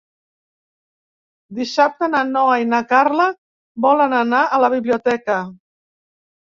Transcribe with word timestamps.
Dissabte 1.57 2.09
na 2.15 2.23
Noa 2.31 2.57
i 2.65 2.67
na 2.73 2.81
Carla 2.95 3.29
volen 3.89 4.19
anar 4.25 4.43
a 4.59 4.63
la 4.67 4.73
biblioteca. 4.79 5.41